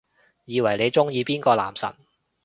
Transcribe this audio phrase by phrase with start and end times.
[0.45, 1.93] 以為你鍾意邊個男神